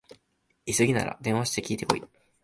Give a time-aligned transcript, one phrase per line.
[0.65, 2.01] 急ぎなら電話して聞いてこい